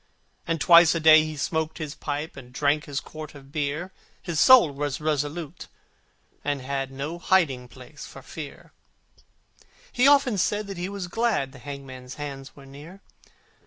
[0.47, 4.39] And twice a day he smoked his pipe, And drank his quart of beer: His
[4.39, 5.67] soul was resolute,
[6.43, 8.71] and held No hiding place for fear;
[9.91, 13.01] He often said that he was glad The hangman's day was near.